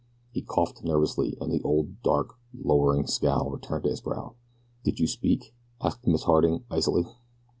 He 0.31 0.41
coughed 0.41 0.83
nervously, 0.83 1.37
and 1.39 1.53
the 1.53 1.61
old 1.61 2.01
dark, 2.01 2.35
lowering 2.59 3.05
scowl 3.05 3.51
returned 3.51 3.83
to 3.83 3.91
his 3.91 4.01
brow. 4.01 4.33
"Did 4.83 4.99
you 4.99 5.05
speak?" 5.05 5.53
asked 5.79 6.07
Miss 6.07 6.23
Harding, 6.23 6.63
icily. 6.71 7.05